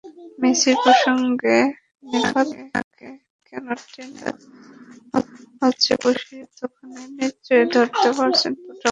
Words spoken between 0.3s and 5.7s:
মেসির প্রসঙ্গে নোভাৎনাকে কেন টেনে আনা